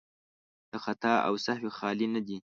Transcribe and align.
له 0.71 0.77
خطا 0.85 1.13
او 1.27 1.33
سهوی 1.45 1.71
خالي 1.77 2.07
نه 2.15 2.21
دي. 2.27 2.37